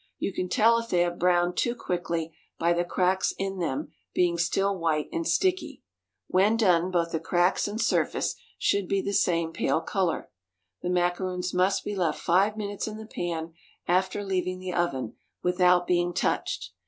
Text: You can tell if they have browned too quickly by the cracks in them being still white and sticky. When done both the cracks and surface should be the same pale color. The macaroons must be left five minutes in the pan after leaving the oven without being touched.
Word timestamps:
You 0.17 0.33
can 0.33 0.49
tell 0.49 0.79
if 0.79 0.89
they 0.89 1.01
have 1.01 1.19
browned 1.19 1.55
too 1.57 1.75
quickly 1.75 2.35
by 2.57 2.73
the 2.73 2.83
cracks 2.83 3.35
in 3.37 3.59
them 3.59 3.89
being 4.15 4.39
still 4.39 4.75
white 4.75 5.07
and 5.13 5.27
sticky. 5.27 5.83
When 6.25 6.57
done 6.57 6.89
both 6.89 7.11
the 7.11 7.19
cracks 7.19 7.67
and 7.67 7.79
surface 7.79 8.33
should 8.57 8.87
be 8.87 9.01
the 9.03 9.13
same 9.13 9.53
pale 9.53 9.79
color. 9.79 10.31
The 10.81 10.89
macaroons 10.89 11.53
must 11.53 11.83
be 11.83 11.93
left 11.95 12.19
five 12.19 12.57
minutes 12.57 12.87
in 12.87 12.97
the 12.97 13.05
pan 13.05 13.53
after 13.87 14.23
leaving 14.23 14.57
the 14.57 14.73
oven 14.73 15.17
without 15.43 15.85
being 15.85 16.15
touched. 16.15 16.71